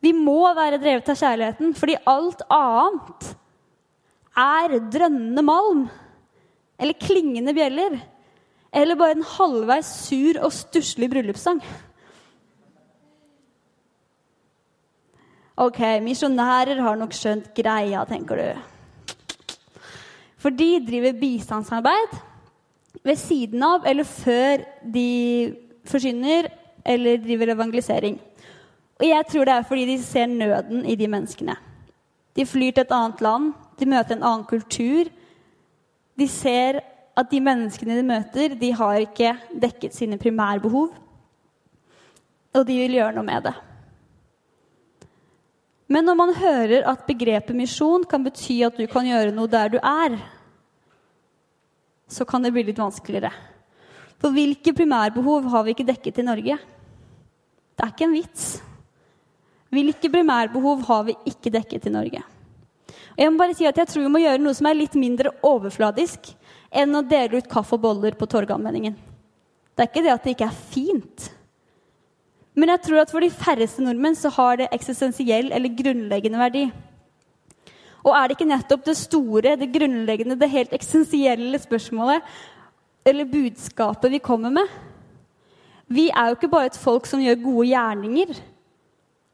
[0.00, 3.32] Vi må være drevet av kjærligheten, fordi alt annet
[4.36, 5.86] er drønnende malm.
[6.78, 7.98] Eller klingende bjeller.
[8.76, 11.62] Eller bare en halvveis sur og stusslig bryllupssang.
[15.56, 18.75] Ok, misjonærer har nok skjønt greia, tenker du.
[20.46, 22.12] For de driver bistandsarbeid
[23.02, 24.60] ved siden av eller før
[24.94, 25.08] de
[25.90, 26.46] forsyner
[26.86, 28.20] eller driver evangelisering.
[29.00, 31.56] Og jeg tror det er fordi de ser nøden i de menneskene.
[32.38, 33.48] De flyr til et annet land,
[33.80, 35.10] de møter en annen kultur.
[36.14, 36.78] De ser
[37.18, 40.94] at de menneskene de møter, de har ikke dekket sine primærbehov.
[42.54, 43.56] Og de vil gjøre noe med det.
[45.90, 49.74] Men når man hører at begrepet misjon kan bety at du kan gjøre noe der
[49.74, 50.18] du er,
[52.08, 53.32] så kan det bli litt vanskeligere.
[54.22, 56.56] For hvilke primærbehov har vi ikke dekket i Norge?
[57.76, 58.46] Det er ikke en vits.
[59.74, 62.22] Hvilke primærbehov har vi ikke dekket i Norge?
[63.16, 64.96] Og jeg må bare si at jeg tror vi må gjøre noe som er litt
[64.96, 66.30] mindre overfladisk
[66.76, 68.96] enn å dele ut kaffe og boller på Torgallmenningen.
[69.76, 71.30] Det er ikke det at det ikke er fint.
[72.56, 76.64] Men jeg tror at for de færreste nordmenn så har det eksistensiell eller grunnleggende verdi.
[78.06, 82.22] Og er det ikke nettopp det store, det grunnleggende, det helt eksistensielle spørsmålet
[83.06, 84.70] eller budskapet vi kommer med?
[85.86, 88.32] Vi er jo ikke bare et folk som gjør gode gjerninger,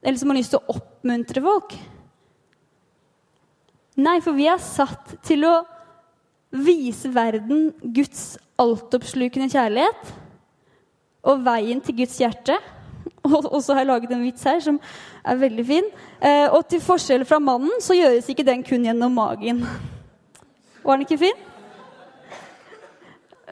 [0.03, 1.77] eller som har lyst til å oppmuntre folk.
[4.03, 5.55] Nei, for vi er satt til å
[6.53, 10.13] vise verden Guds altoppslukende kjærlighet
[11.29, 12.59] og veien til Guds hjerte.
[13.55, 14.81] Og så har jeg laget en vits her som
[15.25, 15.89] er veldig fin.
[16.19, 19.63] Eh, og til forskjell fra mannen så gjøres ikke den kun gjennom magen.
[20.85, 21.43] Var den ikke fin?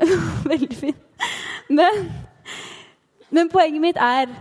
[0.52, 0.96] veldig fin.
[1.70, 2.06] Men,
[3.30, 4.32] men poenget mitt er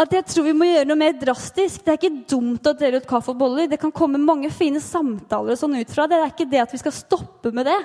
[0.00, 1.82] at jeg tror vi må gjøre noe mer drastisk.
[1.84, 3.68] Det er ikke dumt å dele ut kaffe og boller.
[3.68, 6.16] Det kan komme mange fine samtaler og sånn ut fra det.
[6.16, 7.80] Det er ikke det at vi skal stoppe med det.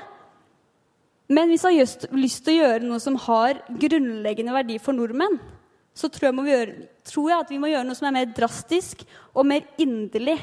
[1.27, 5.39] Men hvis vi har lyst til å gjøre noe som har grunnleggende verdi for nordmenn,
[5.95, 6.73] så tror jeg, gjøre,
[7.07, 10.35] tror jeg, at vi må gjøre noe som er mer drastisk og mer inderlig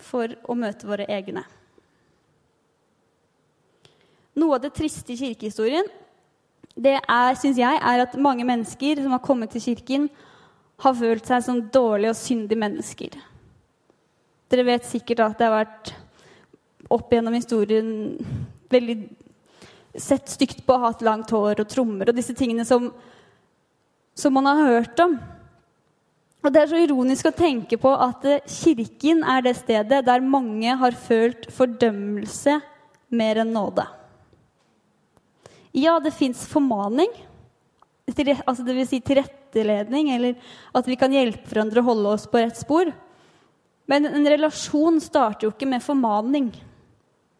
[0.00, 1.44] for å møte våre egne.
[4.40, 5.86] Noe av det triste i kirkehistorien
[6.74, 10.08] det er, synes jeg, er at mange mennesker som har kommet til kirken,
[10.82, 13.14] har følt seg som dårlige og syndige mennesker.
[14.50, 15.92] Dere vet sikkert at det har vært
[16.90, 17.92] opp gjennom historien
[18.72, 18.96] veldig
[19.96, 22.90] sett stygt på hatt langt hår og trommer og disse tingene som,
[24.16, 25.16] som man har hørt om.
[26.44, 30.24] Og Det er så ironisk å tenke på at eh, kirken er det stedet der
[30.24, 32.58] mange har følt fordømmelse
[33.14, 33.86] mer enn nåde.
[35.74, 37.10] Ja, det fins formaning,
[38.44, 40.36] altså vil Si tilretteledning, eller
[40.76, 42.92] at vi kan hjelpe hverandre å holde oss på rett spor.
[43.90, 46.52] Men en relasjon starter jo ikke med formaning.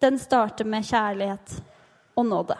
[0.03, 1.61] Den starter med kjærlighet
[2.17, 2.57] og nåde.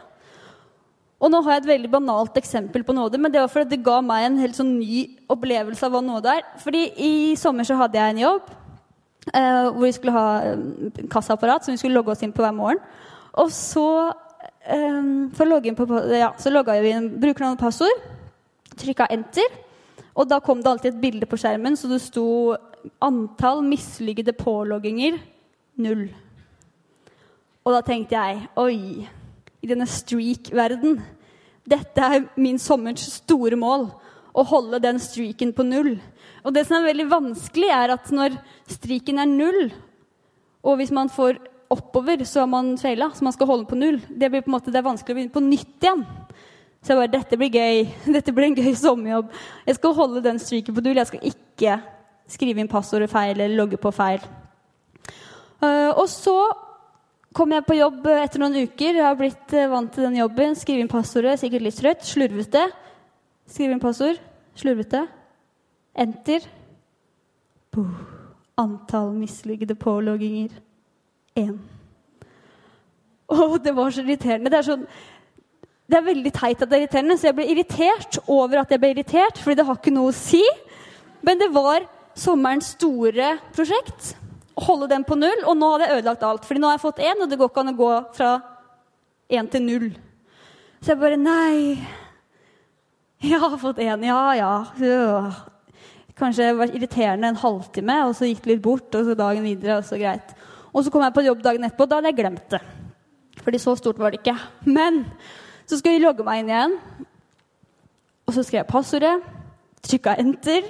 [1.25, 3.85] Og nå har jeg et veldig banalt eksempel på nåde, men det var fordi det
[3.87, 6.45] ga meg en helt sånn ny opplevelse av hva nåde er.
[6.61, 8.51] Fordi I sommer så hadde jeg en jobb
[9.33, 12.57] eh, hvor vi skulle ha en kassaapparat som vi skulle logge oss inn på hver
[12.57, 12.83] morgen.
[13.41, 13.87] Og så,
[14.67, 15.01] eh,
[15.37, 18.05] for å logge inn på, ja, så logga vi inn brukernavn og passord,
[18.77, 19.61] trykka enter,
[20.15, 22.55] og da kom det alltid et bilde på skjermen, så det sto
[23.03, 25.19] antall mislykkede pålogginger
[25.81, 26.07] null.
[27.65, 29.09] Og da tenkte jeg oi,
[29.65, 30.99] i denne streak-verden
[31.65, 33.87] Dette er min sommers store mål.
[34.35, 35.95] Å holde den streaken på null.
[36.45, 38.35] Og det som er veldig vanskelig, er at når
[38.69, 39.71] streaken er null,
[40.65, 41.39] og hvis man får
[41.73, 43.09] oppover, så har man feila.
[43.15, 43.97] Så man skal holde på null.
[44.09, 46.05] Det blir på en måte, det er vanskelig å begynne på nytt igjen.
[46.85, 47.87] Så jeg bare Dette blir gøy.
[48.19, 49.33] Dette blir en gøy sommerjobb.
[49.65, 51.01] Jeg skal holde den streaken på null.
[51.01, 51.79] Jeg skal ikke
[52.35, 54.21] skrive inn passordet feil eller logge på feil.
[55.65, 56.37] Uh, og så
[57.35, 58.99] kom jeg på jobb etter noen uker.
[58.99, 60.57] Jeg har blitt uh, vant til den jobben.
[60.59, 62.07] Skrive inn passordet, sikkert litt trøtt.
[62.07, 62.69] Slurvete.
[63.51, 64.21] Skrive inn passord.
[64.59, 65.05] Slurvete.
[66.05, 66.47] Enter.
[67.75, 67.95] Boom.
[68.61, 70.53] Antall mislykkede pålogginger
[71.35, 71.57] én.
[73.35, 74.51] Og det var så irriterende.
[74.53, 74.85] Det er, sånn,
[75.91, 78.83] det er veldig teit at det er irriterende, så jeg ble irritert over at jeg
[78.83, 80.43] ble irritert, fordi det har ikke noe å si.
[81.27, 84.13] Men det var sommerens store prosjekt.
[84.55, 85.45] Holde den på null.
[85.49, 86.45] Og nå hadde jeg ødelagt alt.
[86.45, 88.31] fordi nå har jeg fått én, og det går ikke an å gå fra
[89.31, 89.89] én til null.
[90.81, 91.81] Så jeg bare Nei.
[93.25, 94.05] Jeg har fått én.
[94.05, 94.53] Ja, ja.
[96.15, 99.43] Kanskje det var irriterende en halvtime, og så gikk det litt bort, og så dagen
[99.43, 100.35] videre, og så greit.
[100.75, 102.61] Og så kom jeg på jobb dagen etterpå, og da hadde jeg glemt det.
[103.43, 104.37] Fordi så stort var det ikke.
[104.67, 105.03] Men
[105.67, 106.77] så skulle jeg logge meg inn igjen,
[108.25, 109.15] og så skrev jeg passordet,
[109.85, 110.69] trykka enter,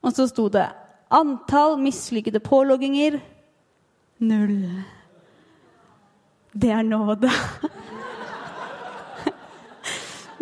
[0.00, 0.66] og så sto det
[1.10, 3.18] antall mislykkede pålogginger
[4.20, 4.82] null.
[6.52, 7.30] Det er nåde.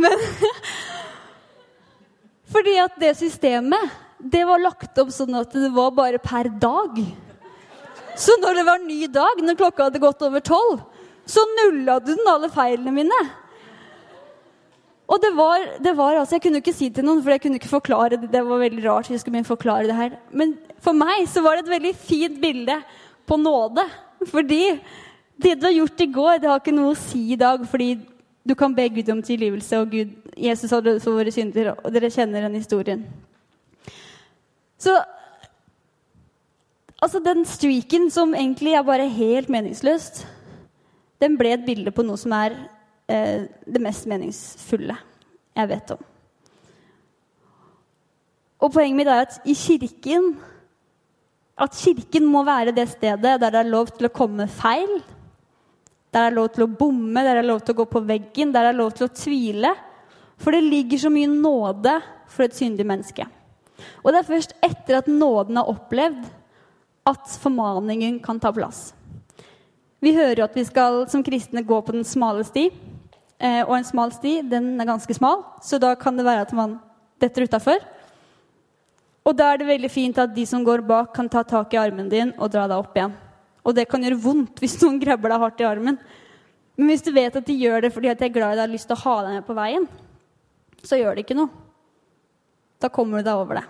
[0.02, 0.18] Men
[2.48, 6.96] fordi at det systemet det var lagt opp sånn at det var bare per dag.
[8.18, 10.80] Så når det var ny dag, når klokka hadde gått over tolv,
[11.28, 13.20] så nulla du den alle feilene mine.
[15.08, 17.56] Og det var, det var, altså, Jeg kunne ikke si til noen, for jeg kunne
[17.56, 18.28] ikke forklare det.
[18.32, 19.10] Det var veldig rart.
[19.10, 20.18] jeg skulle forklare det her.
[20.32, 22.76] Men for meg så var det et veldig fint bilde
[23.26, 23.86] på nåde.
[24.26, 24.62] Fordi
[25.42, 27.64] det du har gjort i går, det har ikke noe å si i dag.
[27.66, 27.94] Fordi
[28.48, 31.74] du kan be Gud om tilgivelse, og Gud, Jesus har dødd for våre synder.
[31.84, 33.06] Og dere kjenner den historien.
[34.78, 34.92] Så
[37.02, 40.26] altså den streaken som egentlig er bare helt meningsløst,
[41.20, 42.54] den ble et bilde på noe som er
[43.08, 44.96] eh, det mest meningsfulle
[45.58, 46.04] jeg vet om.
[48.58, 50.32] Og poenget mitt er at i kirken
[51.58, 55.00] at kirken må være det stedet der det er lov til å komme feil,
[56.14, 58.04] der det er lov til å bomme, der det er lov til å gå på
[58.06, 59.72] veggen, der det er lov til å tvile.
[60.38, 61.96] For det ligger så mye nåde
[62.30, 63.26] for et syndig menneske.
[64.04, 66.28] Og det er først etter at nåden er opplevd,
[67.08, 68.92] at formaningen kan ta plass.
[69.98, 72.68] Vi hører jo at vi skal som kristne gå på den smale sti.
[73.38, 76.54] Eh, og en smal sti den er ganske smal, så da kan det være at
[76.58, 76.78] man
[77.22, 77.84] detter utafor.
[79.28, 81.80] Og da er det veldig fint at de som går bak, kan ta tak i
[81.80, 83.14] armen din og dra deg opp igjen.
[83.62, 85.98] Og det kan gjøre vondt hvis noen grabber deg hardt i armen.
[86.78, 88.62] Men hvis du vet at de gjør det fordi at de er glad i deg
[88.62, 89.88] og har lyst til å ha deg med på veien,
[90.86, 91.50] så gjør det ikke noe.
[92.78, 93.66] Da kommer du deg over det.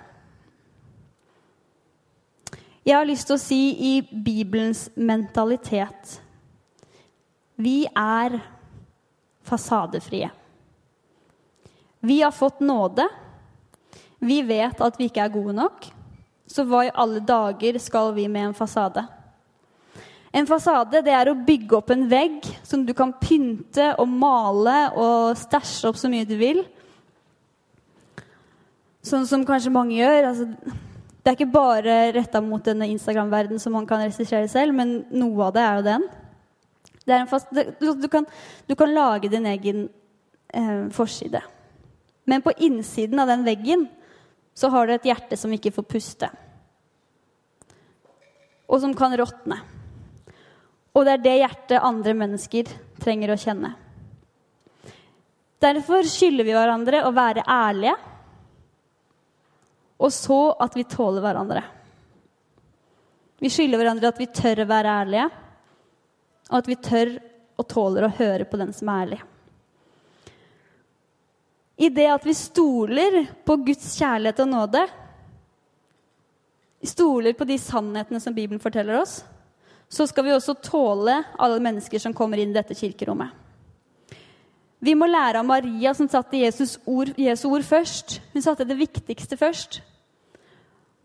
[2.89, 6.15] Jeg har lyst til å si i Bibelens mentalitet
[7.61, 8.39] Vi er
[9.49, 10.31] fasadefrie.
[12.01, 13.09] Vi har fått nåde.
[14.19, 15.89] Vi vet at vi ikke er gode nok.
[16.49, 19.05] Så hva i alle dager skal vi med en fasade?
[20.33, 24.77] En fasade det er å bygge opp en vegg som du kan pynte og male
[24.97, 26.63] og stæsje opp så mye du vil.
[29.05, 30.31] Sånn som kanskje mange gjør.
[30.31, 30.49] Altså,
[31.23, 35.49] det er ikke bare retta mot denne Instagram-verdenen som man kan regissere selv, men noe
[35.49, 36.09] av det er jo den.
[37.31, 38.27] Fast, du, du, kan,
[38.67, 39.89] du, kan, lage din egen
[40.53, 41.43] eh, forside.
[42.25, 43.87] Men på innsiden av den veggen
[44.55, 46.29] så har du et hjerte som ikke får puste.
[48.69, 49.61] Og som kan råtne.
[50.93, 52.69] Og det er det hjertet andre mennesker
[53.01, 53.73] trenger å kjenne.
[55.59, 57.97] Derfor skylder vi hverandre å være ærlige
[59.99, 61.63] og så at vi tåler hverandre.
[63.43, 65.29] Vi skylder hverandre at vi tør å være ærlige,
[66.49, 67.17] og at vi tør
[67.59, 69.21] og tåler å høre på den som er ærlig.
[71.79, 74.85] I det at vi stoler på Guds kjærlighet og nåde,
[76.83, 79.21] stoler på de sannhetene som Bibelen forteller oss,
[79.89, 83.31] så skal vi også tåle alle mennesker som kommer inn i dette kirkerommet.
[84.79, 88.21] Vi må lære av Maria, som satte Jesus ord, Jesu ord først.
[88.35, 89.81] Hun satte det viktigste først.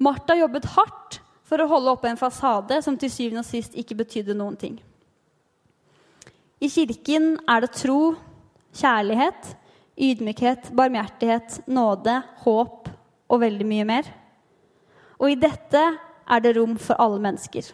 [0.03, 3.97] Martha jobbet hardt for å holde oppe en fasade som til syvende og sist ikke
[4.03, 4.77] betydde noen ting.
[6.63, 8.13] I kirken er det tro,
[8.79, 9.49] kjærlighet,
[9.99, 12.87] ydmykhet, barmhjertighet, nåde, håp
[13.27, 14.07] og veldig mye mer.
[15.19, 17.67] Og i dette er det rom for alle mennesker.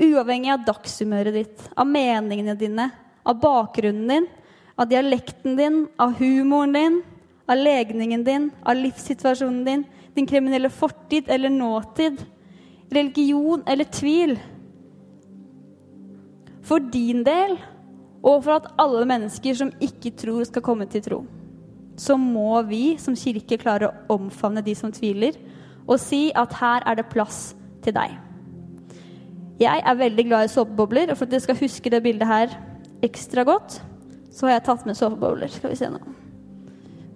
[0.00, 2.88] Uavhengig av dagshumøret ditt, av meningene dine,
[3.22, 4.28] av bakgrunnen din,
[4.74, 7.00] av dialekten din, av humoren din,
[7.46, 9.86] av legningen din, av livssituasjonen din,
[10.16, 12.18] din kriminelle fortid eller nåtid,
[12.90, 14.38] religion eller tvil.
[16.66, 17.60] For din del,
[18.20, 21.20] og for at alle mennesker som ikke tror, skal komme til tro,
[22.00, 25.36] så må vi som kirke klare å omfavne de som tviler,
[25.86, 27.50] og si at her er det plass
[27.84, 28.16] til deg.
[29.60, 32.54] Jeg er veldig glad i såpebobler, og for at dere skal huske det bildet her
[33.04, 33.80] ekstra godt,
[34.32, 35.52] så har jeg tatt med såpebobler.
[35.52, 36.00] Skal vi se nå.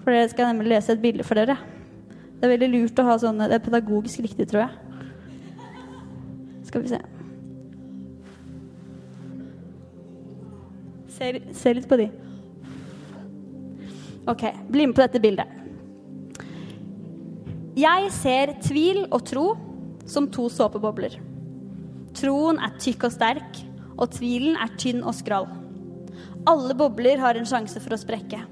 [0.02, 1.56] For dere skal nemlig lese et bilde for dere.
[2.34, 4.72] Det er veldig lurt å ha sånne Det er pedagogisk riktig, tror jeg.
[6.68, 7.00] Skal vi se.
[11.14, 12.08] Se, se litt på de.
[14.30, 14.42] Ok,
[14.72, 15.60] bli med på dette bildet.
[17.78, 19.44] Jeg ser tvil og tro
[20.10, 21.16] som to såpebobler.
[22.14, 23.60] Troen er tykk og sterk,
[23.94, 25.48] og tvilen er tynn og skral.
[26.50, 28.42] Alle bobler har en sjanse for å sprekke.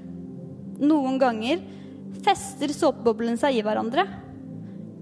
[0.83, 1.61] Noen ganger
[2.23, 4.05] fester såpeboblene seg i hverandre,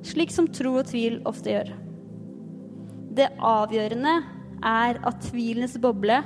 [0.06, 1.74] slik som tro og tvil ofte gjør.
[3.12, 4.16] Det avgjørende
[4.66, 6.22] er at tvilens boble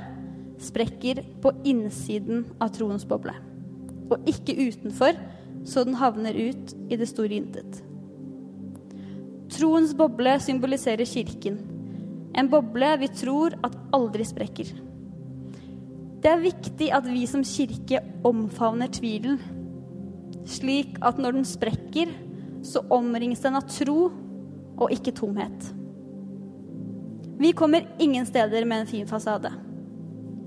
[0.62, 3.34] sprekker på innsiden av troens boble,
[4.10, 5.18] og ikke utenfor,
[5.66, 7.80] så den havner ut i det store intet.
[9.52, 11.58] Troens boble symboliserer Kirken
[12.36, 14.68] en boble vi tror at aldri sprekker.
[16.20, 19.38] Det er viktig at vi som kirke omfavner tvilen,
[20.48, 22.12] slik at når den sprekker,
[22.66, 24.10] så omringes den av tro
[24.76, 25.70] og ikke tomhet.
[27.40, 29.52] Vi kommer ingen steder med en fin fasade,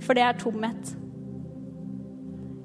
[0.04, 0.95] for det er tomhet.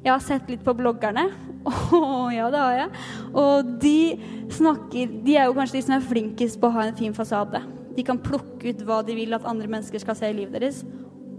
[0.04, 1.28] Jeg har sett litt på bloggerne.
[1.64, 3.04] Å, ja, det har jeg.
[3.40, 3.98] Og de
[4.52, 7.62] snakker De er jo kanskje de som er flinkest på å ha en fin fasade.
[7.94, 10.82] De kan plukke ut hva de vil at andre mennesker skal se i livet deres.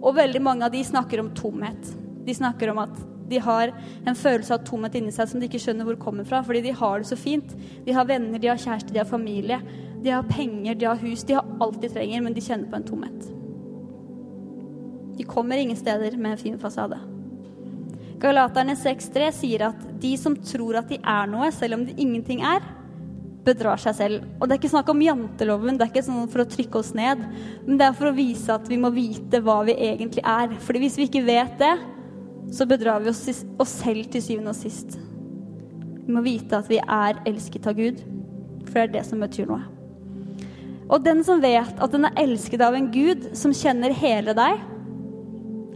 [0.02, 1.92] Og veldig mange av de snakker om tomhet.
[2.26, 2.96] De snakker om at
[3.30, 3.72] de har
[4.06, 6.76] en følelse av tomhet inni seg som de ikke skjønner hvor kommer fra, fordi de
[6.78, 7.56] har det så fint.
[7.86, 9.62] De har venner, de har kjæreste, de har familie.
[10.02, 12.78] De har penger, de har hus, de har alt de trenger, men de kjenner på
[12.78, 13.35] en tomhet.
[15.16, 17.00] De kommer ingen steder med en fin fasade.
[18.20, 22.44] Galaterne 6,3 sier at de som tror at de er noe, selv om de ingenting
[22.48, 22.64] er,
[23.46, 24.24] bedrar seg selv.
[24.40, 26.94] Og det er ikke snakk om janteloven, det er ikke sånn for å trykke oss
[26.98, 27.22] ned.
[27.68, 30.56] Men det er for å vise at vi må vite hva vi egentlig er.
[30.66, 31.74] Fordi hvis vi ikke vet det,
[32.56, 33.24] så bedrar vi oss,
[33.62, 34.98] oss selv til syvende og sist.
[36.06, 38.02] Vi må vite at vi er elsket av Gud,
[38.68, 39.64] for det er det som betyr noe.
[40.86, 44.62] Og den som vet at den er elsket av en Gud som kjenner hele deg,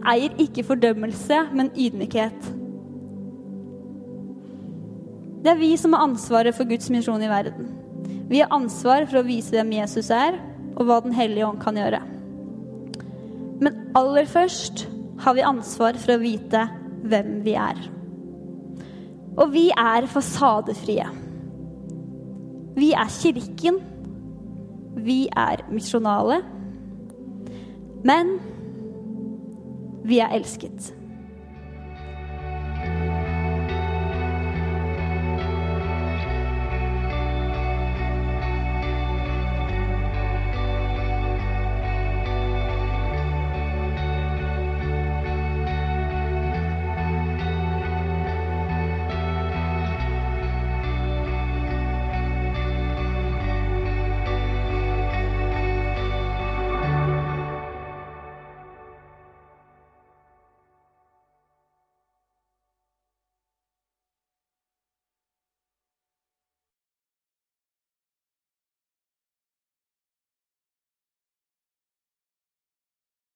[0.10, 2.48] eier ikke fordømmelse, men ydmykhet.
[5.40, 7.70] Det er vi som har ansvaret for Guds misjon i verden.
[8.30, 10.38] Vi har ansvar for å vise hvem Jesus er,
[10.76, 12.02] og hva Den hellige ånd kan gjøre.
[13.60, 14.88] Men aller først
[15.20, 16.68] har vi ansvar for å vite
[17.04, 17.80] hvem vi er.
[19.40, 21.08] Og vi er fasadefrie.
[22.80, 23.80] Vi er kirken.
[25.00, 26.42] Vi er misjonale.
[28.04, 28.38] Men
[30.10, 30.94] vi er elsket.